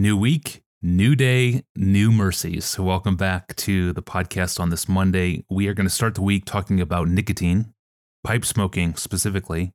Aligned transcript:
New 0.00 0.16
week, 0.16 0.62
new 0.80 1.14
day, 1.14 1.62
new 1.76 2.10
mercies. 2.10 2.78
Welcome 2.78 3.16
back 3.16 3.54
to 3.56 3.92
the 3.92 4.00
podcast 4.00 4.58
on 4.58 4.70
this 4.70 4.88
Monday. 4.88 5.44
We 5.50 5.68
are 5.68 5.74
going 5.74 5.86
to 5.86 5.94
start 5.94 6.14
the 6.14 6.22
week 6.22 6.46
talking 6.46 6.80
about 6.80 7.08
nicotine, 7.08 7.74
pipe 8.24 8.46
smoking 8.46 8.94
specifically. 8.94 9.74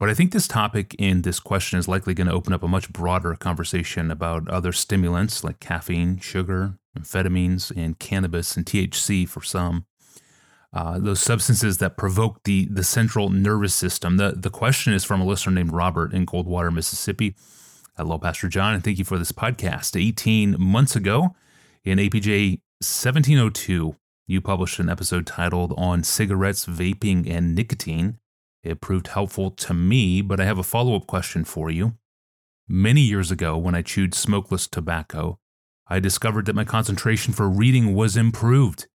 But 0.00 0.08
I 0.08 0.14
think 0.14 0.32
this 0.32 0.48
topic 0.48 0.96
in 0.98 1.20
this 1.20 1.38
question 1.38 1.78
is 1.78 1.86
likely 1.86 2.14
going 2.14 2.28
to 2.28 2.32
open 2.32 2.54
up 2.54 2.62
a 2.62 2.66
much 2.66 2.90
broader 2.90 3.34
conversation 3.34 4.10
about 4.10 4.48
other 4.48 4.72
stimulants 4.72 5.44
like 5.44 5.60
caffeine, 5.60 6.18
sugar, 6.18 6.78
amphetamines, 6.98 7.70
and 7.76 7.98
cannabis 7.98 8.56
and 8.56 8.64
THC 8.64 9.28
for 9.28 9.42
some. 9.42 9.84
Uh, 10.72 10.98
those 10.98 11.20
substances 11.20 11.76
that 11.76 11.98
provoke 11.98 12.42
the, 12.44 12.64
the 12.70 12.84
central 12.84 13.28
nervous 13.28 13.74
system. 13.74 14.16
The, 14.16 14.32
the 14.34 14.48
question 14.48 14.94
is 14.94 15.04
from 15.04 15.20
a 15.20 15.26
listener 15.26 15.52
named 15.52 15.72
Robert 15.72 16.14
in 16.14 16.24
Coldwater, 16.24 16.70
Mississippi. 16.70 17.36
Hello, 17.98 18.16
Pastor 18.16 18.46
John, 18.46 18.74
and 18.74 18.84
thank 18.84 19.00
you 19.00 19.04
for 19.04 19.18
this 19.18 19.32
podcast. 19.32 20.00
18 20.00 20.54
months 20.56 20.94
ago, 20.94 21.34
in 21.82 21.98
APJ 21.98 22.60
1702, 22.78 23.96
you 24.28 24.40
published 24.40 24.78
an 24.78 24.88
episode 24.88 25.26
titled 25.26 25.74
On 25.76 26.04
Cigarettes, 26.04 26.64
Vaping, 26.64 27.28
and 27.28 27.56
Nicotine. 27.56 28.20
It 28.62 28.80
proved 28.80 29.08
helpful 29.08 29.50
to 29.50 29.74
me, 29.74 30.22
but 30.22 30.38
I 30.38 30.44
have 30.44 30.60
a 30.60 30.62
follow 30.62 30.94
up 30.94 31.08
question 31.08 31.42
for 31.42 31.72
you. 31.72 31.96
Many 32.68 33.00
years 33.00 33.32
ago, 33.32 33.58
when 33.58 33.74
I 33.74 33.82
chewed 33.82 34.14
smokeless 34.14 34.68
tobacco, 34.68 35.40
I 35.88 35.98
discovered 35.98 36.46
that 36.46 36.54
my 36.54 36.62
concentration 36.62 37.34
for 37.34 37.48
reading 37.48 37.96
was 37.96 38.16
improved. 38.16 38.86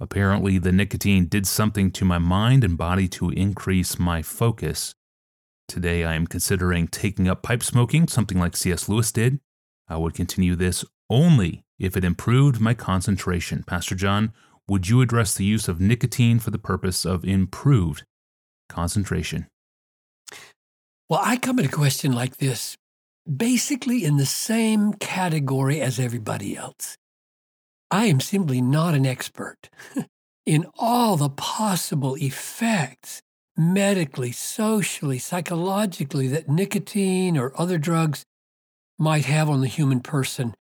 Apparently, 0.00 0.56
the 0.56 0.72
nicotine 0.72 1.26
did 1.26 1.46
something 1.46 1.90
to 1.90 2.06
my 2.06 2.18
mind 2.18 2.64
and 2.64 2.78
body 2.78 3.08
to 3.08 3.28
increase 3.28 3.98
my 3.98 4.22
focus. 4.22 4.94
Today, 5.68 6.02
I 6.02 6.14
am 6.14 6.26
considering 6.26 6.88
taking 6.88 7.28
up 7.28 7.42
pipe 7.42 7.62
smoking, 7.62 8.08
something 8.08 8.38
like 8.38 8.56
C.S. 8.56 8.88
Lewis 8.88 9.12
did. 9.12 9.38
I 9.86 9.98
would 9.98 10.14
continue 10.14 10.56
this 10.56 10.82
only 11.10 11.62
if 11.78 11.94
it 11.94 12.04
improved 12.04 12.58
my 12.58 12.72
concentration. 12.72 13.64
Pastor 13.64 13.94
John, 13.94 14.32
would 14.66 14.88
you 14.88 15.02
address 15.02 15.34
the 15.34 15.44
use 15.44 15.68
of 15.68 15.78
nicotine 15.78 16.38
for 16.38 16.50
the 16.50 16.58
purpose 16.58 17.04
of 17.04 17.22
improved 17.22 18.04
concentration? 18.70 19.46
Well, 21.10 21.20
I 21.22 21.36
come 21.36 21.58
at 21.58 21.66
a 21.66 21.70
question 21.70 22.12
like 22.12 22.38
this 22.38 22.76
basically 23.36 24.06
in 24.06 24.16
the 24.16 24.26
same 24.26 24.94
category 24.94 25.82
as 25.82 26.00
everybody 26.00 26.56
else. 26.56 26.96
I 27.90 28.06
am 28.06 28.20
simply 28.20 28.62
not 28.62 28.94
an 28.94 29.04
expert 29.04 29.68
in 30.46 30.66
all 30.78 31.18
the 31.18 31.28
possible 31.28 32.16
effects 32.16 33.20
medically, 33.58 34.32
socially, 34.32 35.18
psychologically 35.18 36.28
that 36.28 36.48
nicotine 36.48 37.36
or 37.36 37.52
other 37.60 37.76
drugs 37.76 38.24
might 38.98 39.24
have 39.24 39.50
on 39.50 39.60
the 39.60 39.66
human 39.66 40.00
person. 40.00 40.54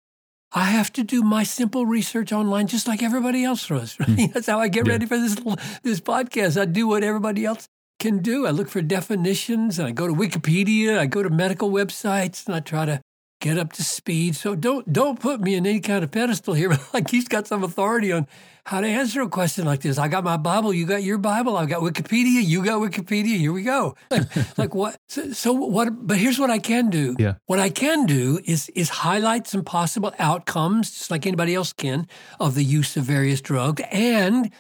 I 0.53 0.65
have 0.65 0.93
to 0.95 1.05
do 1.05 1.23
my 1.23 1.43
simple 1.43 1.85
research 1.85 2.33
online 2.33 2.67
just 2.67 2.89
like 2.89 3.03
everybody 3.03 3.45
else 3.45 3.69
does. 3.69 3.97
Right? 4.01 4.09
Mm. 4.09 4.33
That's 4.33 4.47
how 4.47 4.59
I 4.59 4.69
get 4.69 4.87
yeah. 4.87 4.93
ready 4.93 5.07
for 5.07 5.19
this 5.19 5.35
this 5.83 6.01
podcast. 6.01 6.61
I 6.61 6.65
do 6.65 6.89
what 6.89 7.03
everybody 7.03 7.45
else 7.45 7.69
can 7.99 8.19
do. 8.19 8.47
I 8.47 8.51
look 8.51 8.69
for 8.69 8.81
definitions 8.81 9.79
and 9.79 9.89
I 9.89 9.91
go 9.91 10.07
to 10.07 10.15
Wikipedia, 10.15 10.99
I 10.99 11.07
go 11.07 11.23
to 11.23 11.31
medical 11.31 11.71
websites 11.71 12.47
and 12.47 12.55
I 12.55 12.61
try 12.61 12.87
to 12.87 13.01
get 13.41 13.59
up 13.59 13.73
to 13.75 13.85
speed. 13.85 14.37
So 14.37 14.55
don't 14.55 14.91
don't 14.93 15.21
put 15.21 15.41
me 15.41 15.55
in 15.55 15.67
any 15.67 15.81
kind 15.81 16.03
of 16.03 16.11
pedestal 16.11 16.55
here. 16.55 16.77
like 16.93 17.11
he's 17.11 17.29
got 17.29 17.47
some 17.47 17.63
authority 17.63 18.13
on 18.13 18.27
how 18.65 18.81
to 18.81 18.87
answer 18.87 19.23
a 19.23 19.29
question 19.29 19.65
like 19.65 19.81
this. 19.81 19.97
I 19.97 20.09
got 20.09 20.25
my 20.25 20.37
Bible, 20.37 20.73
you 20.75 20.87
got 20.87 21.05
your 21.05 21.19
Bible. 21.19 21.57
I've 21.57 21.69
got 21.69 21.83
Wikipedia, 21.83 22.45
you 22.45 22.65
got 22.65 22.81
Wikipedia. 22.81 23.39
Here 23.39 23.53
we 23.53 23.63
go. 23.63 23.95
Like, 24.11 24.59
like 24.59 24.75
what? 24.75 24.97
So, 25.09 25.33
so, 25.33 25.53
what? 25.53 26.07
But 26.07 26.17
here's 26.17 26.39
what 26.39 26.51
I 26.51 26.59
can 26.59 26.91
do. 26.91 27.15
Yeah. 27.19 27.35
What 27.47 27.59
I 27.59 27.71
can 27.71 28.07
do 28.07 28.41
is 28.45 28.69
is 28.71 28.89
highlight 28.89 29.47
some 29.47 29.63
possible 29.63 30.13
outcomes, 30.19 30.91
just 30.91 31.11
like 31.11 31.27
anybody 31.27 31.55
else 31.55 31.73
can, 31.73 32.09
of 32.41 32.55
the 32.55 32.65
use 32.65 32.97
of 32.97 33.05
various 33.05 33.41
drugs, 33.41 33.83
and 33.93 34.51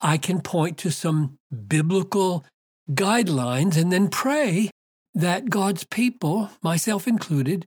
I 0.00 0.16
can 0.16 0.40
point 0.40 0.78
to 0.78 0.90
some 0.90 1.38
biblical 1.68 2.44
guidelines, 2.90 3.76
and 3.76 3.92
then 3.92 4.08
pray 4.08 4.70
that 5.14 5.48
God's 5.48 5.84
people, 5.84 6.50
myself 6.62 7.06
included, 7.06 7.66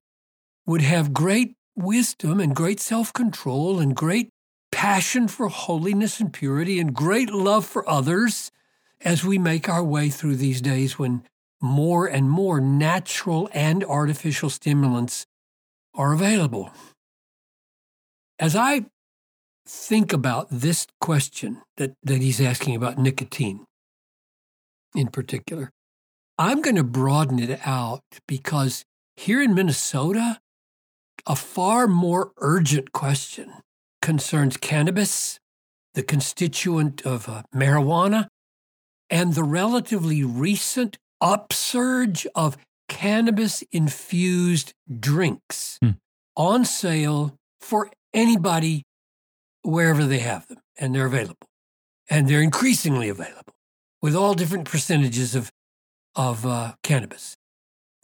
would 0.67 0.81
have 0.81 1.13
great 1.13 1.55
wisdom 1.75 2.39
and 2.39 2.55
great 2.55 2.79
self 2.79 3.13
control 3.13 3.79
and 3.79 3.95
great 3.95 4.29
passion 4.71 5.27
for 5.27 5.47
holiness 5.47 6.19
and 6.19 6.33
purity 6.33 6.79
and 6.79 6.93
great 6.93 7.31
love 7.31 7.65
for 7.65 7.89
others 7.89 8.51
as 9.01 9.23
we 9.23 9.37
make 9.37 9.69
our 9.69 9.83
way 9.83 10.09
through 10.09 10.35
these 10.35 10.61
days 10.61 10.99
when 10.99 11.23
more 11.61 12.05
and 12.05 12.29
more 12.29 12.59
natural 12.59 13.49
and 13.53 13.83
artificial 13.83 14.49
stimulants 14.49 15.25
are 15.95 16.13
available. 16.13 16.71
As 18.39 18.55
I 18.55 18.85
think 19.67 20.13
about 20.13 20.47
this 20.51 20.85
question 21.01 21.61
that, 21.77 21.93
that 22.03 22.21
he's 22.21 22.39
asking 22.39 22.75
about 22.75 22.97
nicotine 22.97 23.65
in 24.95 25.07
particular, 25.07 25.71
I'm 26.37 26.61
going 26.61 26.75
to 26.75 26.83
broaden 26.83 27.39
it 27.39 27.59
out 27.65 28.03
because 28.27 28.85
here 29.15 29.41
in 29.41 29.55
Minnesota, 29.55 30.39
a 31.25 31.35
far 31.35 31.87
more 31.87 32.31
urgent 32.37 32.91
question 32.91 33.53
concerns 34.01 34.57
cannabis, 34.57 35.39
the 35.93 36.03
constituent 36.03 37.05
of 37.05 37.27
uh, 37.27 37.43
marijuana, 37.53 38.27
and 39.09 39.33
the 39.33 39.43
relatively 39.43 40.23
recent 40.23 40.97
upsurge 41.21 42.27
of 42.35 42.57
cannabis 42.87 43.63
infused 43.71 44.73
drinks 44.99 45.77
hmm. 45.81 45.91
on 46.35 46.63
sale 46.65 47.35
for 47.59 47.89
anybody 48.13 48.83
wherever 49.63 50.05
they 50.05 50.19
have 50.19 50.47
them, 50.47 50.59
and 50.77 50.95
they're 50.95 51.05
available. 51.05 51.47
And 52.09 52.29
they're 52.29 52.41
increasingly 52.41 53.09
available 53.09 53.53
with 54.01 54.15
all 54.15 54.33
different 54.33 54.65
percentages 54.65 55.35
of, 55.35 55.51
of 56.15 56.45
uh, 56.45 56.73
cannabis. 56.83 57.35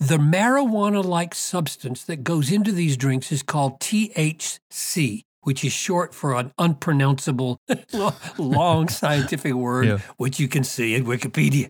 The 0.03 0.18
marijuana 0.18 1.02
like 1.02 1.34
substance 1.34 2.03
that 2.03 2.25
goes 2.25 2.52
into 2.52 2.74
these 2.74 2.97
drinks 2.97 3.31
is 3.31 3.41
called 3.41 3.80
THC, 3.80 5.24
which 5.44 5.64
is 5.64 5.72
short 5.72 6.14
for 6.14 6.36
an 6.36 6.52
unpronounceable 6.58 7.62
long 8.38 8.90
scientific 8.90 9.53
word, 9.53 9.86
yeah. 9.86 10.00
which 10.18 10.41
you 10.41 10.50
can 10.50 10.66
see 10.66 10.94
in 10.94 11.06
Wikipedia. 11.06 11.69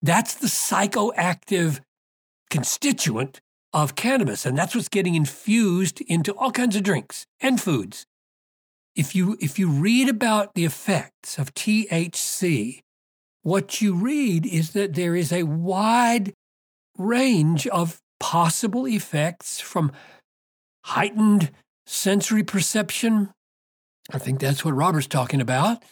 That's 0.00 0.36
the 0.36 0.46
psychoactive 0.46 1.80
constituent 2.48 3.42
of 3.74 3.94
cannabis, 3.94 4.46
and 4.46 4.56
that's 4.56 4.74
what's 4.74 4.88
getting 4.88 5.14
infused 5.14 6.00
into 6.00 6.32
all 6.32 6.52
kinds 6.52 6.76
of 6.76 6.82
drinks 6.82 7.26
and 7.40 7.60
foods. 7.60 8.06
If 8.94 9.14
you 9.14 9.36
if 9.38 9.58
you 9.58 9.68
read 9.68 10.08
about 10.08 10.54
the 10.54 10.64
effects 10.64 11.38
of 11.38 11.52
THC, 11.52 12.80
what 13.42 13.82
you 13.82 13.94
read 13.94 14.46
is 14.46 14.70
that 14.70 14.94
there 14.94 15.14
is 15.14 15.30
a 15.30 15.42
wide 15.42 16.32
range 16.98 17.66
of 17.68 18.00
possible 18.18 18.86
effects 18.86 19.60
from 19.60 19.92
heightened 20.84 21.50
sensory 21.86 22.42
perception. 22.42 23.30
I 24.12 24.18
think 24.18 24.40
that's 24.40 24.64
what 24.64 24.74
Robert's 24.74 25.06
talking 25.06 25.40
about. 25.40 25.82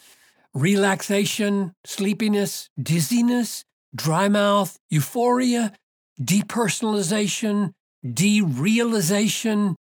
Relaxation, 0.55 1.73
sleepiness, 1.85 2.69
dizziness, 2.81 3.65
dry 3.95 4.29
mouth, 4.29 4.77
euphoria, 4.89 5.73
depersonalization, 6.21 7.73
derealization, 8.05 9.75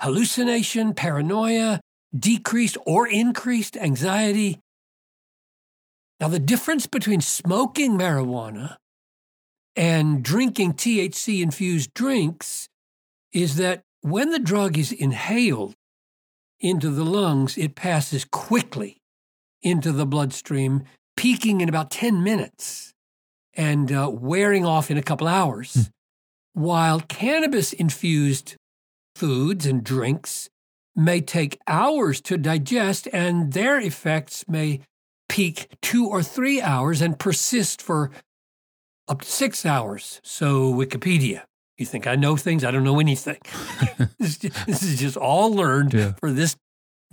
hallucination, 0.00 0.94
paranoia, 0.94 1.80
decreased 2.16 2.78
or 2.86 3.06
increased 3.06 3.76
anxiety. 3.76 4.60
Now, 6.20 6.28
the 6.28 6.38
difference 6.38 6.86
between 6.86 7.20
smoking 7.20 7.98
marijuana 7.98 8.76
and 9.76 10.22
drinking 10.22 10.74
THC 10.74 11.42
infused 11.42 11.92
drinks 11.94 12.68
is 13.32 13.56
that 13.56 13.82
when 14.00 14.30
the 14.30 14.38
drug 14.38 14.78
is 14.78 14.92
inhaled 14.92 15.74
into 16.60 16.90
the 16.90 17.04
lungs, 17.04 17.58
it 17.58 17.74
passes 17.74 18.24
quickly 18.24 18.98
into 19.62 19.92
the 19.92 20.06
bloodstream, 20.06 20.84
peaking 21.16 21.60
in 21.60 21.68
about 21.68 21.90
10 21.90 22.22
minutes 22.22 22.92
and 23.54 23.90
uh, 23.90 24.10
wearing 24.12 24.64
off 24.64 24.90
in 24.90 24.96
a 24.96 25.02
couple 25.02 25.26
hours. 25.26 25.74
Mm. 25.74 25.90
While 26.54 27.00
cannabis 27.00 27.72
infused 27.72 28.56
foods 29.16 29.66
and 29.66 29.82
drinks 29.82 30.48
may 30.94 31.20
take 31.20 31.58
hours 31.66 32.20
to 32.22 32.36
digest, 32.36 33.08
and 33.12 33.52
their 33.52 33.80
effects 33.80 34.44
may 34.46 34.80
peak 35.28 35.68
two 35.82 36.06
or 36.06 36.22
three 36.22 36.60
hours 36.60 37.00
and 37.00 37.18
persist 37.18 37.82
for 37.82 38.10
up 39.08 39.22
to 39.22 39.28
six 39.28 39.66
hours. 39.66 40.20
So, 40.22 40.72
Wikipedia. 40.72 41.42
You 41.78 41.86
think 41.86 42.06
I 42.06 42.14
know 42.14 42.36
things? 42.36 42.64
I 42.64 42.70
don't 42.70 42.84
know 42.84 43.00
anything. 43.00 43.38
this, 44.18 44.38
is 44.82 45.00
just 45.00 45.16
all 45.16 45.52
learned 45.52 45.92
yeah. 45.92 46.12
for 46.20 46.30
this 46.30 46.56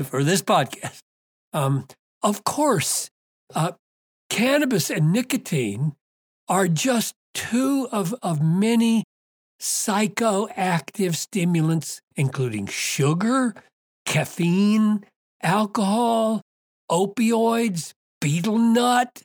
for 0.03 0.23
this 0.23 0.41
podcast. 0.41 0.99
Um, 1.53 1.87
of 2.21 2.43
course, 2.43 3.09
uh, 3.55 3.71
cannabis 4.29 4.89
and 4.89 5.11
nicotine 5.11 5.93
are 6.47 6.67
just 6.67 7.15
two 7.33 7.87
of, 7.91 8.13
of 8.21 8.41
many 8.41 9.03
psychoactive 9.59 11.15
stimulants, 11.15 12.01
including 12.15 12.67
sugar, 12.67 13.53
caffeine, 14.05 15.05
alcohol, 15.41 16.41
opioids, 16.89 17.93
betel 18.19 18.57
nut, 18.57 19.21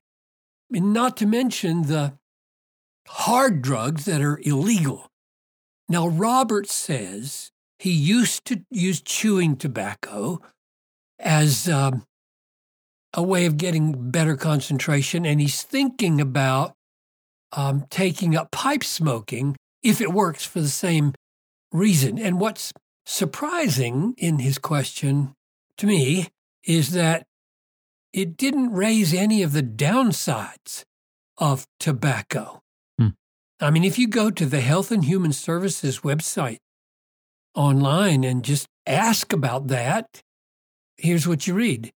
and 0.72 0.92
not 0.92 1.16
to 1.16 1.26
mention 1.26 1.82
the 1.82 2.14
hard 3.08 3.62
drugs 3.62 4.04
that 4.04 4.20
are 4.20 4.40
illegal. 4.42 5.08
Now, 5.88 6.08
Robert 6.08 6.68
says 6.68 7.50
he 7.78 7.92
used 7.92 8.44
to 8.46 8.62
use 8.70 9.00
chewing 9.00 9.56
tobacco 9.56 10.40
as 11.18 11.68
um, 11.68 12.04
a 13.14 13.22
way 13.22 13.46
of 13.46 13.56
getting 13.56 14.10
better 14.10 14.36
concentration, 14.36 15.24
and 15.24 15.40
he's 15.40 15.62
thinking 15.62 16.20
about 16.20 16.74
um, 17.52 17.86
taking 17.90 18.36
up 18.36 18.50
pipe 18.50 18.84
smoking 18.84 19.56
if 19.82 20.00
it 20.00 20.12
works 20.12 20.44
for 20.44 20.60
the 20.60 20.68
same 20.68 21.14
reason. 21.72 22.18
And 22.18 22.40
what's 22.40 22.72
surprising 23.04 24.14
in 24.18 24.40
his 24.40 24.58
question 24.58 25.34
to 25.78 25.86
me 25.86 26.28
is 26.64 26.92
that 26.92 27.24
it 28.12 28.36
didn't 28.36 28.72
raise 28.72 29.14
any 29.14 29.42
of 29.42 29.52
the 29.52 29.62
downsides 29.62 30.84
of 31.38 31.66
tobacco. 31.78 32.60
I 33.58 33.70
mean, 33.70 33.84
if 33.84 33.98
you 33.98 34.06
go 34.06 34.30
to 34.30 34.44
the 34.44 34.60
Health 34.60 34.90
and 34.90 35.04
Human 35.04 35.32
Services 35.32 36.00
website 36.00 36.58
online 37.54 38.22
and 38.22 38.44
just 38.44 38.66
ask 38.86 39.32
about 39.32 39.68
that, 39.68 40.20
here's 40.98 41.26
what 41.26 41.46
you 41.46 41.54
read 41.54 41.90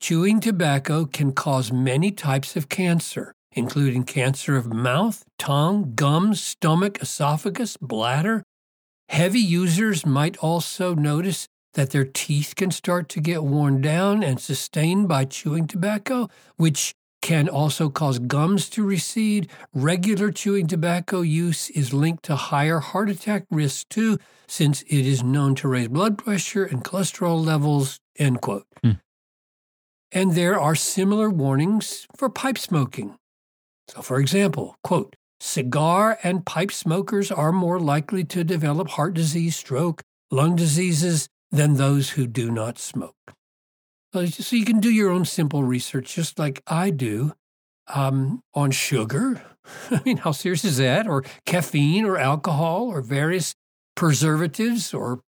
Chewing 0.00 0.40
tobacco 0.40 1.06
can 1.06 1.32
cause 1.32 1.72
many 1.72 2.10
types 2.10 2.54
of 2.54 2.68
cancer, 2.68 3.32
including 3.52 4.04
cancer 4.04 4.56
of 4.56 4.72
mouth, 4.72 5.24
tongue, 5.38 5.92
gums, 5.94 6.40
stomach, 6.40 7.00
esophagus, 7.00 7.78
bladder. 7.78 8.42
Heavy 9.08 9.40
users 9.40 10.04
might 10.04 10.36
also 10.38 10.94
notice 10.94 11.46
that 11.74 11.90
their 11.90 12.04
teeth 12.04 12.54
can 12.56 12.70
start 12.70 13.08
to 13.08 13.20
get 13.20 13.42
worn 13.42 13.80
down 13.80 14.22
and 14.22 14.38
sustained 14.38 15.08
by 15.08 15.24
chewing 15.24 15.66
tobacco, 15.66 16.28
which 16.56 16.92
can 17.20 17.48
also 17.48 17.88
cause 17.88 18.18
gums 18.18 18.68
to 18.70 18.84
recede. 18.84 19.50
Regular 19.74 20.30
chewing 20.30 20.66
tobacco 20.66 21.20
use 21.20 21.70
is 21.70 21.92
linked 21.92 22.24
to 22.24 22.36
higher 22.36 22.78
heart 22.80 23.10
attack 23.10 23.44
risk 23.50 23.88
too, 23.88 24.18
since 24.48 24.82
it 24.82 25.06
is 25.06 25.22
known 25.22 25.54
to 25.56 25.68
raise 25.68 25.88
blood 25.88 26.18
pressure 26.18 26.64
and 26.64 26.84
cholesterol 26.84 27.44
levels. 27.44 28.00
End 28.18 28.40
quote. 28.40 28.66
Hmm. 28.82 28.92
And 30.12 30.34
there 30.34 30.58
are 30.58 30.74
similar 30.74 31.30
warnings 31.30 32.06
for 32.16 32.28
pipe 32.28 32.58
smoking. 32.58 33.16
So, 33.88 34.02
for 34.02 34.18
example, 34.18 34.76
quote, 34.82 35.14
cigar 35.40 36.18
and 36.22 36.44
pipe 36.44 36.72
smokers 36.72 37.30
are 37.30 37.52
more 37.52 37.78
likely 37.78 38.24
to 38.24 38.44
develop 38.44 38.88
heart 38.90 39.14
disease, 39.14 39.56
stroke, 39.56 40.02
lung 40.30 40.56
diseases, 40.56 41.28
than 41.50 41.74
those 41.74 42.10
who 42.10 42.26
do 42.26 42.50
not 42.50 42.78
smoke. 42.78 43.34
So 44.12 44.56
you 44.56 44.64
can 44.64 44.80
do 44.80 44.90
your 44.90 45.10
own 45.10 45.24
simple 45.24 45.62
research, 45.62 46.14
just 46.14 46.38
like 46.38 46.62
I 46.66 46.90
do, 46.90 47.32
um, 47.86 48.42
on 48.54 48.72
sugar. 48.72 49.42
I 49.90 50.00
mean, 50.04 50.18
how 50.18 50.32
serious 50.32 50.64
is 50.64 50.78
that? 50.78 51.06
Or 51.06 51.24
caffeine, 51.46 52.04
or 52.04 52.18
alcohol, 52.18 52.88
or 52.88 53.02
various 53.02 53.54
preservatives, 53.94 54.92
or 54.92 55.20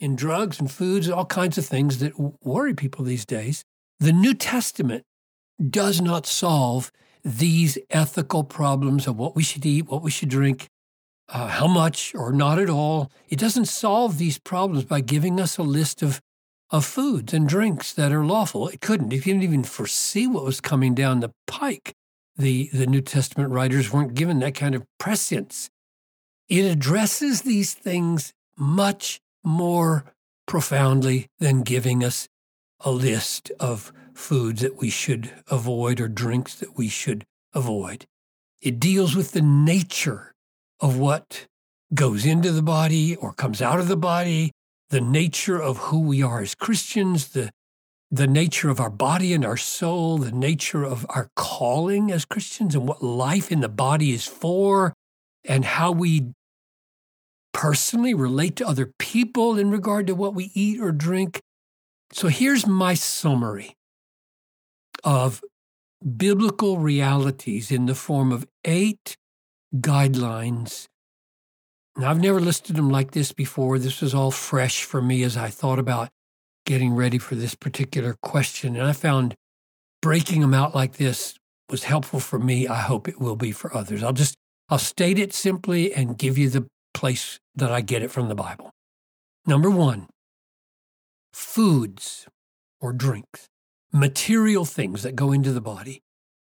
in 0.00 0.16
drugs 0.16 0.58
and 0.58 0.70
foods, 0.70 1.08
all 1.08 1.26
kinds 1.26 1.58
of 1.58 1.66
things 1.66 1.98
that 1.98 2.18
worry 2.42 2.74
people 2.74 3.04
these 3.04 3.26
days. 3.26 3.64
The 4.00 4.12
New 4.12 4.34
Testament 4.34 5.04
does 5.70 6.00
not 6.00 6.26
solve 6.26 6.90
these 7.24 7.78
ethical 7.90 8.44
problems 8.44 9.06
of 9.06 9.16
what 9.16 9.34
we 9.34 9.42
should 9.42 9.64
eat, 9.64 9.88
what 9.88 10.02
we 10.02 10.10
should 10.10 10.28
drink, 10.28 10.68
uh, 11.28 11.48
how 11.48 11.66
much 11.66 12.14
or 12.14 12.32
not 12.32 12.58
at 12.58 12.68
all. 12.68 13.10
It 13.28 13.38
doesn't 13.38 13.66
solve 13.66 14.18
these 14.18 14.38
problems 14.38 14.84
by 14.84 15.00
giving 15.00 15.40
us 15.40 15.56
a 15.56 15.62
list 15.62 16.02
of, 16.02 16.20
of 16.74 16.84
foods 16.84 17.32
and 17.32 17.48
drinks 17.48 17.92
that 17.92 18.10
are 18.10 18.24
lawful. 18.24 18.66
It 18.66 18.80
couldn't. 18.80 19.12
It 19.12 19.22
couldn't 19.22 19.44
even 19.44 19.62
foresee 19.62 20.26
what 20.26 20.44
was 20.44 20.60
coming 20.60 20.92
down 20.92 21.20
the 21.20 21.30
pike. 21.46 21.94
The, 22.36 22.68
the 22.72 22.88
New 22.88 23.00
Testament 23.00 23.52
writers 23.52 23.92
weren't 23.92 24.14
given 24.14 24.40
that 24.40 24.56
kind 24.56 24.74
of 24.74 24.82
prescience. 24.98 25.70
It 26.48 26.64
addresses 26.64 27.42
these 27.42 27.74
things 27.74 28.32
much 28.58 29.20
more 29.44 30.04
profoundly 30.48 31.28
than 31.38 31.62
giving 31.62 32.02
us 32.02 32.26
a 32.80 32.90
list 32.90 33.52
of 33.60 33.92
foods 34.12 34.60
that 34.62 34.76
we 34.76 34.90
should 34.90 35.30
avoid 35.48 36.00
or 36.00 36.08
drinks 36.08 36.56
that 36.56 36.76
we 36.76 36.88
should 36.88 37.22
avoid. 37.52 38.04
It 38.60 38.80
deals 38.80 39.14
with 39.14 39.30
the 39.30 39.42
nature 39.42 40.32
of 40.80 40.98
what 40.98 41.46
goes 41.94 42.26
into 42.26 42.50
the 42.50 42.62
body 42.62 43.14
or 43.14 43.32
comes 43.32 43.62
out 43.62 43.78
of 43.78 43.86
the 43.86 43.96
body, 43.96 44.50
the 44.90 45.00
nature 45.00 45.60
of 45.60 45.78
who 45.78 46.00
we 46.00 46.22
are 46.22 46.40
as 46.40 46.54
Christians, 46.54 47.28
the, 47.28 47.50
the 48.10 48.26
nature 48.26 48.68
of 48.70 48.80
our 48.80 48.90
body 48.90 49.32
and 49.32 49.44
our 49.44 49.56
soul, 49.56 50.18
the 50.18 50.32
nature 50.32 50.84
of 50.84 51.06
our 51.08 51.28
calling 51.36 52.12
as 52.12 52.24
Christians, 52.24 52.74
and 52.74 52.86
what 52.86 53.02
life 53.02 53.50
in 53.50 53.60
the 53.60 53.68
body 53.68 54.12
is 54.12 54.26
for, 54.26 54.92
and 55.44 55.64
how 55.64 55.90
we 55.92 56.32
personally 57.52 58.14
relate 58.14 58.56
to 58.56 58.66
other 58.66 58.92
people 58.98 59.58
in 59.58 59.70
regard 59.70 60.06
to 60.06 60.14
what 60.14 60.34
we 60.34 60.50
eat 60.54 60.80
or 60.80 60.92
drink. 60.92 61.40
So 62.12 62.28
here's 62.28 62.66
my 62.66 62.94
summary 62.94 63.76
of 65.02 65.42
biblical 66.16 66.78
realities 66.78 67.70
in 67.70 67.86
the 67.86 67.94
form 67.94 68.32
of 68.32 68.46
eight 68.64 69.16
guidelines. 69.74 70.86
Now, 71.96 72.10
I've 72.10 72.20
never 72.20 72.40
listed 72.40 72.76
them 72.76 72.90
like 72.90 73.12
this 73.12 73.32
before. 73.32 73.78
This 73.78 74.00
was 74.00 74.14
all 74.14 74.30
fresh 74.30 74.82
for 74.82 75.00
me 75.00 75.22
as 75.22 75.36
I 75.36 75.48
thought 75.48 75.78
about 75.78 76.08
getting 76.66 76.94
ready 76.94 77.18
for 77.18 77.34
this 77.34 77.54
particular 77.54 78.16
question. 78.22 78.74
And 78.76 78.86
I 78.86 78.92
found 78.92 79.34
breaking 80.02 80.40
them 80.40 80.54
out 80.54 80.74
like 80.74 80.94
this 80.94 81.34
was 81.70 81.84
helpful 81.84 82.20
for 82.20 82.38
me. 82.38 82.66
I 82.66 82.80
hope 82.80 83.08
it 83.08 83.20
will 83.20 83.36
be 83.36 83.52
for 83.52 83.74
others. 83.76 84.02
I'll 84.02 84.12
just 84.12 84.36
I'll 84.68 84.78
state 84.78 85.18
it 85.18 85.32
simply 85.32 85.92
and 85.92 86.18
give 86.18 86.38
you 86.38 86.48
the 86.48 86.66
place 86.94 87.38
that 87.54 87.70
I 87.70 87.80
get 87.80 88.02
it 88.02 88.10
from 88.10 88.28
the 88.28 88.34
Bible. 88.34 88.70
Number 89.46 89.70
1, 89.70 90.08
foods 91.32 92.26
or 92.80 92.92
drinks, 92.92 93.48
material 93.92 94.64
things 94.64 95.02
that 95.02 95.14
go 95.14 95.32
into 95.32 95.52
the 95.52 95.60
body 95.60 96.00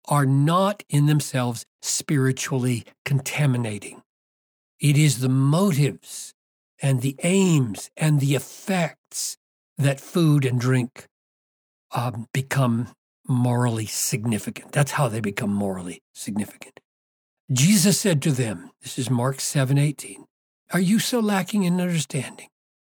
are 0.10 0.26
not 0.26 0.84
in 0.90 1.06
themselves 1.06 1.64
spiritually 1.82 2.86
contaminating. 3.06 4.02
It 4.80 4.98
is 4.98 5.20
the 5.20 5.30
motives 5.30 6.34
and 6.82 7.02
the 7.02 7.16
aims 7.24 7.90
and 7.98 8.20
the 8.20 8.36
effects 8.36 9.38
that 9.78 10.00
food 10.00 10.46
and 10.46 10.60
drink 10.60 11.08
um, 11.92 12.28
become 12.34 12.90
morally 13.28 13.86
significant. 13.86 14.72
That's 14.72 14.92
how 14.92 15.08
they 15.08 15.20
become 15.20 15.54
morally 15.54 16.02
significant. 16.14 16.80
Jesus 17.52 18.00
said 18.00 18.22
to 18.22 18.32
them, 18.32 18.72
this 18.82 18.98
is 18.98 19.10
Mark 19.10 19.42
7 19.42 19.78
18, 19.78 20.26
Are 20.72 20.80
you 20.80 21.00
so 21.00 21.20
lacking 21.20 21.64
in 21.64 21.82
understanding? 21.82 22.48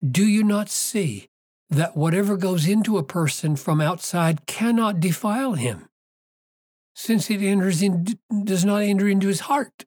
Do 0.09 0.27
you 0.27 0.45
not 0.45 0.69
see 0.69 1.27
that 1.71 1.97
whatever 1.97 2.37
goes 2.37 2.67
into 2.67 2.99
a 2.99 3.03
person 3.03 3.57
from 3.57 3.81
outside 3.81 4.47
cannot 4.47 5.01
defile 5.01 5.55
him? 5.55 5.89
since 6.99 7.31
it 7.31 7.41
enters 7.41 7.81
in, 7.81 8.05
does 8.43 8.65
not 8.65 8.83
enter 8.83 9.07
into 9.07 9.29
his 9.29 9.41
heart, 9.43 9.85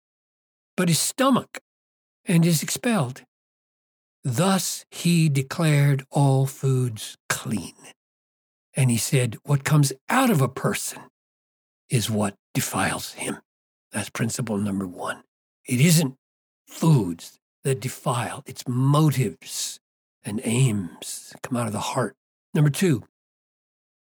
but 0.77 0.87
his 0.87 0.97
stomach, 0.97 1.59
and 2.25 2.45
is 2.45 2.63
expelled. 2.63 3.23
Thus 4.23 4.85
he 4.91 5.29
declared 5.29 6.05
all 6.11 6.45
foods 6.45 7.17
clean. 7.29 7.73
And 8.75 8.91
he 8.91 8.97
said, 8.97 9.37
What 9.43 9.63
comes 9.63 9.91
out 10.09 10.29
of 10.29 10.41
a 10.41 10.47
person 10.47 11.01
is 11.89 12.09
what 12.09 12.35
defiles 12.53 13.13
him. 13.13 13.39
That's 13.91 14.09
principle 14.09 14.57
number 14.57 14.87
one. 14.87 15.23
It 15.67 15.81
isn't 15.81 16.15
foods 16.67 17.39
that 17.63 17.79
defile, 17.81 18.43
it's 18.45 18.67
motives 18.67 19.79
and 20.23 20.41
aims 20.43 21.29
that 21.31 21.41
come 21.41 21.57
out 21.57 21.67
of 21.67 21.73
the 21.73 21.79
heart. 21.79 22.15
Number 22.53 22.69
two, 22.69 23.03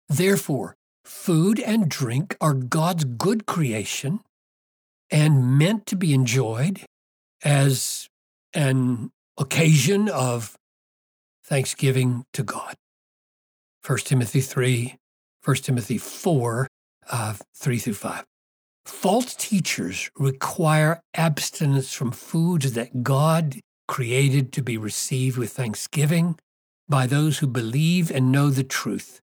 therefore, 0.09 0.77
Food 1.07 1.61
and 1.61 1.89
drink 1.89 2.37
are 2.41 2.53
God's 2.53 3.05
good 3.05 3.47
creation 3.47 4.23
and 5.09 5.57
meant 5.57 5.87
to 5.87 5.95
be 5.95 6.13
enjoyed 6.13 6.81
as 7.45 8.09
an 8.55 9.11
occasion 9.39 10.09
of 10.09 10.57
thanksgiving 11.45 12.25
to 12.33 12.43
God. 12.43 12.75
1 13.87 13.99
Timothy 13.99 14.41
3, 14.41 14.97
1 15.45 15.57
Timothy 15.59 15.99
4, 15.99 16.67
uh, 17.11 17.35
3 17.55 17.79
through 17.79 17.95
5. 17.95 18.25
False 18.85 19.35
teachers 19.35 20.11
require 20.17 21.01
abstinence 21.15 21.93
from 21.93 22.11
foods 22.11 22.73
that 22.73 23.03
God 23.03 23.61
created 23.89 24.53
to 24.53 24.63
be 24.63 24.77
received 24.77 25.37
with 25.37 25.53
thanksgiving 25.53 26.39
by 26.89 27.07
those 27.07 27.39
who 27.39 27.47
believe 27.47 28.11
and 28.11 28.33
know 28.33 28.51
the 28.51 28.65
truth. 28.65 29.21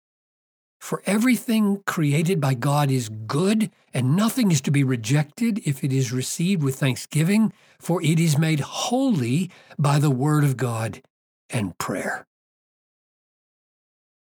For 0.83 1.01
everything 1.05 1.81
created 1.87 2.41
by 2.41 2.55
God 2.55 2.91
is 2.91 3.07
good, 3.07 3.71
and 3.93 4.17
nothing 4.17 4.51
is 4.51 4.59
to 4.63 4.69
be 4.69 4.83
rejected 4.83 5.59
if 5.65 5.81
it 5.81 5.93
is 5.93 6.11
received 6.11 6.61
with 6.61 6.75
thanksgiving, 6.75 7.53
for 7.79 8.03
it 8.03 8.19
is 8.19 8.37
made 8.37 8.59
holy 8.59 9.49
by 9.79 9.97
the 9.97 10.09
word 10.09 10.43
of 10.43 10.57
God 10.57 11.01
and 11.49 11.77
prayer. 11.77 12.25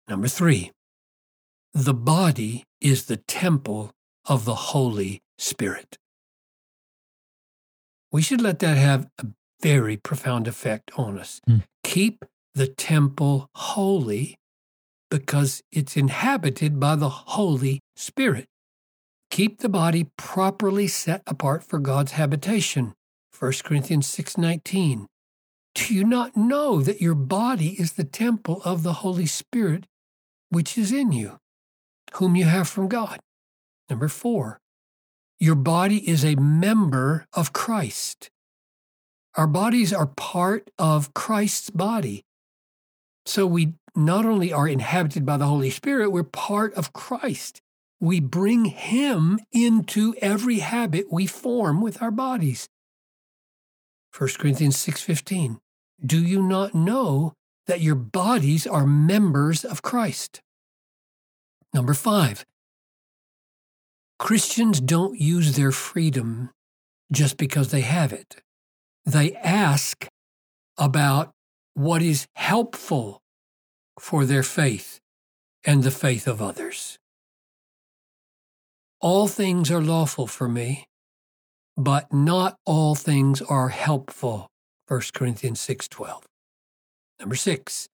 Number 0.06 0.28
three, 0.28 0.70
the 1.74 1.94
body 1.94 2.62
is 2.80 3.06
the 3.06 3.16
temple 3.16 3.90
of 4.26 4.44
the 4.44 4.70
Holy 4.70 5.20
Spirit. 5.38 5.98
We 8.12 8.22
should 8.22 8.40
let 8.40 8.60
that 8.60 8.76
have 8.76 9.08
a 9.18 9.26
very 9.60 9.96
profound 9.96 10.46
effect 10.46 10.92
on 10.96 11.18
us. 11.18 11.40
Mm. 11.50 11.64
Keep 11.82 12.24
the 12.54 12.68
temple 12.68 13.50
holy 13.56 14.36
because 15.12 15.62
it's 15.70 15.94
inhabited 15.94 16.80
by 16.80 16.96
the 16.96 17.10
Holy 17.10 17.80
Spirit. 17.94 18.46
Keep 19.30 19.58
the 19.58 19.68
body 19.68 20.08
properly 20.16 20.88
set 20.88 21.22
apart 21.26 21.62
for 21.62 21.78
God's 21.78 22.12
habitation. 22.12 22.94
1 23.38 23.62
Corinthians 23.62 24.06
6:19. 24.06 25.06
Do 25.74 25.94
you 25.94 26.04
not 26.04 26.34
know 26.34 26.80
that 26.80 27.02
your 27.02 27.14
body 27.14 27.78
is 27.78 27.92
the 27.92 28.04
temple 28.04 28.62
of 28.64 28.82
the 28.82 29.04
Holy 29.04 29.26
Spirit 29.26 29.84
which 30.48 30.78
is 30.78 30.90
in 30.90 31.12
you, 31.12 31.38
whom 32.14 32.34
you 32.34 32.46
have 32.46 32.66
from 32.66 32.88
God? 32.88 33.20
Number 33.90 34.08
4. 34.08 34.60
Your 35.38 35.56
body 35.56 36.08
is 36.08 36.24
a 36.24 36.36
member 36.36 37.26
of 37.34 37.52
Christ. 37.52 38.30
Our 39.34 39.46
bodies 39.46 39.92
are 39.92 40.06
part 40.06 40.70
of 40.78 41.12
Christ's 41.12 41.68
body. 41.68 42.24
So 43.26 43.46
we 43.46 43.74
not 43.94 44.24
only 44.24 44.52
are 44.52 44.68
inhabited 44.68 45.26
by 45.26 45.36
the 45.36 45.46
Holy 45.46 45.70
Spirit, 45.70 46.10
we're 46.10 46.22
part 46.22 46.74
of 46.74 46.92
Christ. 46.92 47.60
We 48.00 48.20
bring 48.20 48.64
Him 48.66 49.38
into 49.52 50.14
every 50.20 50.58
habit 50.58 51.06
we 51.10 51.26
form 51.26 51.80
with 51.80 52.02
our 52.02 52.10
bodies. 52.10 52.68
1 54.16 54.38
Corinthians 54.38 54.76
6:15 54.76 55.58
Do 56.04 56.22
you 56.22 56.42
not 56.42 56.74
know 56.74 57.34
that 57.66 57.80
your 57.80 57.94
bodies 57.94 58.66
are 58.66 58.86
members 58.86 59.64
of 59.64 59.82
Christ? 59.82 60.40
Number 61.72 61.94
5 61.94 62.44
Christians 64.18 64.80
don't 64.80 65.18
use 65.18 65.56
their 65.56 65.72
freedom 65.72 66.50
just 67.10 67.36
because 67.36 67.70
they 67.70 67.80
have 67.80 68.12
it. 68.12 68.36
They 69.04 69.34
ask 69.34 70.06
about 70.76 71.32
what 71.74 72.02
is 72.02 72.26
helpful 72.34 73.21
for 73.98 74.24
their 74.24 74.42
faith 74.42 74.98
and 75.64 75.82
the 75.82 75.90
faith 75.90 76.26
of 76.26 76.42
others. 76.42 76.98
All 79.00 79.28
things 79.28 79.70
are 79.70 79.80
lawful 79.80 80.26
for 80.26 80.48
me, 80.48 80.84
but 81.76 82.12
not 82.12 82.56
all 82.64 82.94
things 82.94 83.42
are 83.42 83.70
helpful. 83.70 84.48
1 84.86 85.12
Corinthians 85.12 85.60
6:12. 85.60 86.24
Number 87.18 87.36
6. 87.36 87.88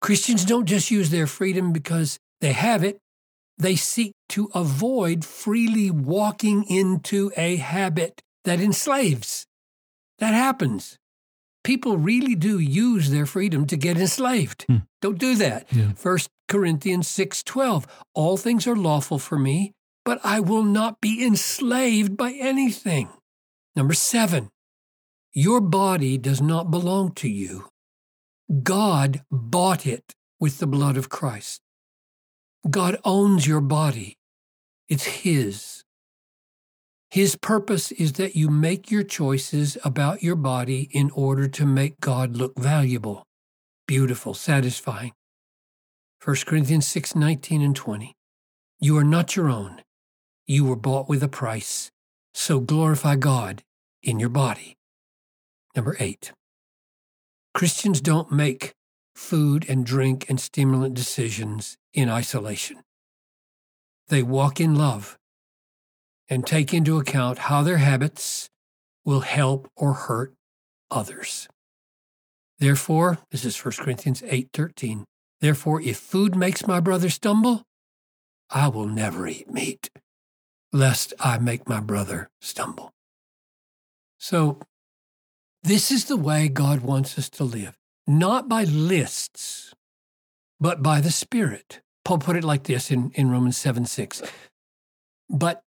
Christians 0.00 0.44
don't 0.44 0.66
just 0.66 0.90
use 0.90 1.10
their 1.10 1.26
freedom 1.26 1.72
because 1.72 2.18
they 2.40 2.52
have 2.52 2.84
it. 2.84 2.98
They 3.56 3.74
seek 3.76 4.12
to 4.30 4.50
avoid 4.54 5.24
freely 5.24 5.90
walking 5.90 6.64
into 6.64 7.32
a 7.36 7.56
habit 7.56 8.20
that 8.44 8.60
enslaves. 8.60 9.46
That 10.18 10.34
happens 10.34 10.96
people 11.64 11.96
really 11.96 12.34
do 12.34 12.58
use 12.58 13.10
their 13.10 13.26
freedom 13.26 13.66
to 13.66 13.76
get 13.76 13.98
enslaved. 13.98 14.64
Hmm. 14.64 14.78
Don't 15.00 15.18
do 15.18 15.34
that. 15.36 15.66
Yeah. 15.72 15.92
1 16.00 16.18
Corinthians 16.48 17.08
6:12. 17.08 17.86
All 18.14 18.36
things 18.36 18.66
are 18.66 18.76
lawful 18.76 19.18
for 19.18 19.38
me, 19.38 19.74
but 20.04 20.20
I 20.24 20.40
will 20.40 20.64
not 20.64 21.00
be 21.00 21.24
enslaved 21.24 22.16
by 22.16 22.32
anything. 22.32 23.08
Number 23.76 23.94
7. 23.94 24.50
Your 25.32 25.60
body 25.60 26.18
does 26.18 26.40
not 26.40 26.70
belong 26.70 27.12
to 27.14 27.28
you. 27.28 27.68
God 28.62 29.22
bought 29.30 29.86
it 29.86 30.14
with 30.40 30.58
the 30.58 30.66
blood 30.66 30.96
of 30.96 31.08
Christ. 31.08 31.60
God 32.68 32.98
owns 33.04 33.46
your 33.46 33.60
body. 33.60 34.16
It's 34.88 35.04
his. 35.04 35.84
His 37.10 37.36
purpose 37.36 37.90
is 37.92 38.14
that 38.14 38.36
you 38.36 38.50
make 38.50 38.90
your 38.90 39.02
choices 39.02 39.78
about 39.82 40.22
your 40.22 40.36
body 40.36 40.90
in 40.92 41.10
order 41.12 41.48
to 41.48 41.64
make 41.64 42.00
God 42.00 42.36
look 42.36 42.58
valuable, 42.58 43.24
beautiful, 43.86 44.34
satisfying. 44.34 45.12
1 46.22 46.36
Corinthians 46.46 46.86
6 46.86 47.14
19 47.14 47.62
and 47.62 47.74
20. 47.74 48.14
You 48.80 48.96
are 48.98 49.04
not 49.04 49.36
your 49.36 49.48
own. 49.48 49.82
You 50.46 50.66
were 50.66 50.76
bought 50.76 51.08
with 51.08 51.22
a 51.22 51.28
price. 51.28 51.90
So 52.34 52.60
glorify 52.60 53.16
God 53.16 53.62
in 54.02 54.20
your 54.20 54.28
body. 54.28 54.76
Number 55.74 55.96
eight. 55.98 56.32
Christians 57.54 58.00
don't 58.00 58.30
make 58.30 58.72
food 59.14 59.64
and 59.68 59.84
drink 59.84 60.26
and 60.28 60.38
stimulant 60.38 60.94
decisions 60.94 61.76
in 61.92 62.08
isolation. 62.08 62.82
They 64.08 64.22
walk 64.22 64.60
in 64.60 64.74
love 64.74 65.17
and 66.28 66.46
take 66.46 66.74
into 66.74 66.98
account 66.98 67.38
how 67.38 67.62
their 67.62 67.78
habits 67.78 68.48
will 69.04 69.20
help 69.20 69.70
or 69.76 69.94
hurt 69.94 70.34
others. 70.90 71.48
Therefore, 72.58 73.18
this 73.30 73.44
is 73.44 73.56
1 73.56 73.78
Corinthians 73.78 74.22
8:13. 74.22 75.04
Therefore, 75.40 75.80
if 75.80 75.98
food 75.98 76.34
makes 76.34 76.66
my 76.66 76.80
brother 76.80 77.08
stumble, 77.08 77.62
I 78.50 78.68
will 78.68 78.86
never 78.86 79.26
eat 79.28 79.50
meat, 79.50 79.90
lest 80.72 81.12
I 81.20 81.38
make 81.38 81.68
my 81.68 81.80
brother 81.80 82.28
stumble. 82.40 82.90
So, 84.18 84.60
this 85.62 85.90
is 85.90 86.06
the 86.06 86.16
way 86.16 86.48
God 86.48 86.80
wants 86.80 87.18
us 87.18 87.28
to 87.30 87.44
live, 87.44 87.76
not 88.06 88.48
by 88.48 88.64
lists, 88.64 89.74
but 90.60 90.82
by 90.82 91.00
the 91.00 91.10
Spirit. 91.10 91.80
Paul 92.04 92.18
put 92.18 92.36
it 92.36 92.44
like 92.44 92.64
this 92.64 92.90
in, 92.90 93.10
in 93.14 93.30
Romans 93.30 93.56
7 93.56 93.84
6. 93.84 94.22
But 95.28 95.62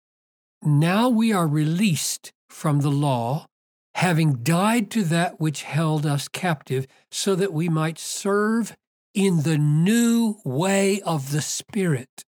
now 0.62 1.08
we 1.08 1.32
are 1.32 1.46
released 1.46 2.32
from 2.48 2.80
the 2.80 2.90
law, 2.90 3.46
having 3.94 4.42
died 4.42 4.90
to 4.90 5.04
that 5.04 5.40
which 5.40 5.62
held 5.62 6.06
us 6.06 6.28
captive, 6.28 6.86
so 7.10 7.34
that 7.34 7.52
we 7.52 7.68
might 7.68 7.98
serve 7.98 8.76
in 9.14 9.42
the 9.42 9.58
new 9.58 10.36
way 10.44 11.00
of 11.02 11.32
the 11.32 11.40
Spirit 11.40 12.24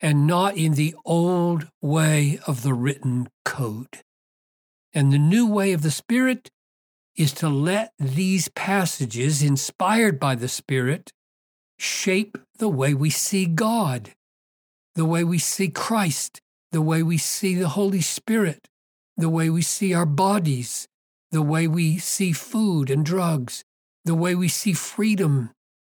and 0.00 0.26
not 0.26 0.56
in 0.56 0.74
the 0.74 0.94
old 1.04 1.68
way 1.80 2.38
of 2.46 2.62
the 2.62 2.74
written 2.74 3.28
code. 3.44 3.98
And 4.92 5.12
the 5.12 5.18
new 5.18 5.46
way 5.46 5.72
of 5.72 5.82
the 5.82 5.90
Spirit 5.90 6.50
is 7.16 7.32
to 7.34 7.48
let 7.48 7.92
these 7.98 8.48
passages, 8.48 9.42
inspired 9.42 10.18
by 10.18 10.34
the 10.34 10.48
Spirit, 10.48 11.12
shape 11.78 12.38
the 12.58 12.68
way 12.68 12.94
we 12.94 13.10
see 13.10 13.46
God, 13.46 14.14
the 14.94 15.04
way 15.04 15.22
we 15.22 15.38
see 15.38 15.68
Christ, 15.68 16.40
the 16.72 16.82
way 16.82 17.02
we 17.02 17.18
see 17.18 17.54
the 17.54 17.68
Holy 17.68 18.00
Spirit, 18.00 18.68
the 19.16 19.28
way 19.28 19.50
we 19.50 19.62
see 19.62 19.92
our 19.92 20.06
bodies, 20.06 20.86
the 21.30 21.42
way 21.42 21.66
we 21.66 21.98
see 21.98 22.32
food 22.32 22.90
and 22.90 23.04
drugs, 23.04 23.64
the 24.04 24.14
way 24.14 24.34
we 24.34 24.48
see 24.48 24.72
freedom, 24.72 25.50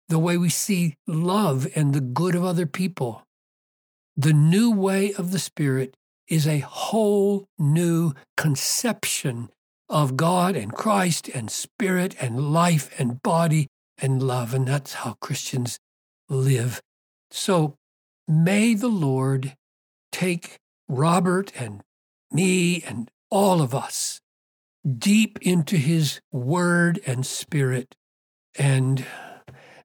the 0.09 0.19
way 0.19 0.37
we 0.37 0.49
see 0.49 0.95
love 1.07 1.67
and 1.75 1.95
the 1.95 2.00
good 2.00 2.35
of 2.35 2.45
other 2.45 2.67
people. 2.67 3.23
The 4.17 4.33
new 4.33 4.71
way 4.71 5.12
of 5.15 5.31
the 5.31 5.39
Spirit 5.39 5.95
is 6.29 6.47
a 6.47 6.61
whole 6.61 7.47
new 7.59 8.12
conception 8.37 9.50
of 9.89 10.17
God 10.17 10.57
and 10.57 10.73
Christ 10.73 11.29
and 11.29 11.50
Spirit 11.50 12.15
and 12.21 12.53
life 12.53 12.95
and 12.99 13.23
body 13.23 13.67
and 13.99 14.23
love. 14.23 14.55
And 14.55 14.67
that's 14.67 14.95
how 14.95 15.17
Christians 15.21 15.79
live. 16.29 16.81
So 17.31 17.75
may 18.29 18.75
the 18.75 18.89
Lord 18.89 19.57
take 20.12 20.60
Robert 20.90 21.52
and 21.56 21.82
me 22.32 22.82
and 22.82 23.11
all 23.30 23.62
of 23.62 23.75
us 23.75 24.20
deep 24.99 25.38
into 25.40 25.76
his 25.76 26.20
word 26.32 27.00
and 27.06 27.25
spirit. 27.25 27.97
And 28.59 29.06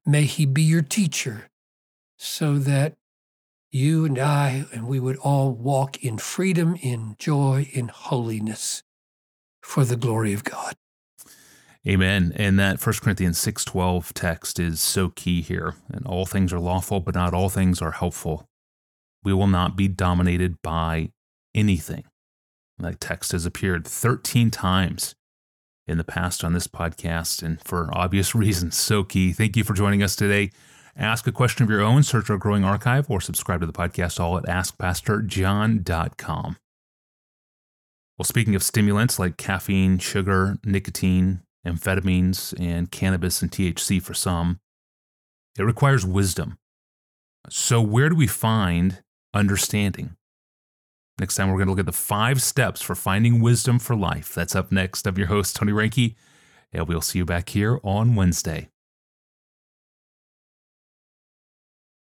may 0.05 0.23
he 0.23 0.45
be 0.45 0.63
your 0.63 0.81
teacher 0.81 1.49
so 2.17 2.57
that 2.57 2.95
you 3.71 4.05
and 4.05 4.17
I 4.17 4.65
and 4.73 4.87
we 4.87 4.99
would 4.99 5.17
all 5.17 5.51
walk 5.51 6.03
in 6.03 6.17
freedom, 6.17 6.75
in 6.81 7.15
joy, 7.19 7.69
in 7.73 7.89
holiness 7.89 8.81
for 9.61 9.85
the 9.85 9.97
glory 9.97 10.33
of 10.33 10.43
God. 10.43 10.75
Amen. 11.87 12.33
And 12.35 12.57
that 12.57 12.79
1 12.79 13.01
Corinthians 13.01 13.37
6:12 13.37 14.11
text 14.13 14.59
is 14.59 14.81
so 14.81 15.09
key 15.09 15.41
here. 15.41 15.75
And 15.89 16.05
all 16.07 16.25
things 16.25 16.51
are 16.51 16.59
lawful, 16.59 16.99
but 16.99 17.13
not 17.13 17.33
all 17.33 17.49
things 17.49 17.81
are 17.81 17.91
helpful. 17.91 18.47
We 19.25 19.33
will 19.33 19.47
not 19.47 19.75
be 19.75 19.89
dominated 19.89 20.61
by 20.61 21.09
anything. 21.53 22.05
That 22.77 23.01
text 23.01 23.31
has 23.31 23.45
appeared 23.45 23.87
13 23.87 24.51
times 24.51 25.15
in 25.87 25.97
the 25.97 26.03
past 26.03 26.43
on 26.43 26.53
this 26.53 26.67
podcast, 26.67 27.41
and 27.41 27.59
for 27.61 27.89
obvious 27.91 28.35
reasons, 28.35 28.77
so 28.77 29.03
key. 29.03 29.33
Thank 29.33 29.57
you 29.57 29.63
for 29.63 29.73
joining 29.73 30.03
us 30.03 30.15
today. 30.15 30.51
Ask 30.95 31.25
a 31.27 31.31
question 31.31 31.63
of 31.63 31.69
your 31.69 31.81
own, 31.81 32.03
search 32.03 32.29
our 32.29 32.37
growing 32.37 32.63
archive, 32.63 33.09
or 33.09 33.19
subscribe 33.19 33.61
to 33.61 33.65
the 33.65 33.73
podcast 33.73 34.19
all 34.19 34.37
at 34.37 34.45
askpastorjohn.com. 34.45 36.57
Well, 38.17 38.23
speaking 38.23 38.55
of 38.55 38.63
stimulants 38.63 39.19
like 39.19 39.35
caffeine, 39.35 39.97
sugar, 39.97 40.55
nicotine, 40.63 41.41
amphetamines, 41.67 42.53
and 42.57 42.89
cannabis 42.89 43.41
and 43.41 43.51
THC 43.51 44.01
for 44.01 44.13
some, 44.13 44.61
it 45.59 45.63
requires 45.63 46.05
wisdom. 46.05 46.57
So, 47.49 47.81
where 47.81 48.07
do 48.09 48.15
we 48.15 48.27
find 48.27 49.03
understanding? 49.35 50.15
Next 51.19 51.35
time, 51.35 51.49
we're 51.49 51.57
going 51.57 51.67
to 51.67 51.71
look 51.71 51.79
at 51.79 51.85
the 51.85 51.91
five 51.91 52.41
steps 52.41 52.81
for 52.81 52.95
finding 52.95 53.41
wisdom 53.41 53.79
for 53.79 53.95
life. 53.95 54.33
That's 54.33 54.55
up 54.55 54.71
next. 54.71 55.07
I'm 55.07 55.17
your 55.17 55.27
host, 55.27 55.55
Tony 55.55 55.71
Reinke, 55.71 56.15
and 56.73 56.87
we'll 56.87 57.01
see 57.01 57.19
you 57.19 57.25
back 57.25 57.49
here 57.49 57.79
on 57.83 58.15
Wednesday. 58.15 58.69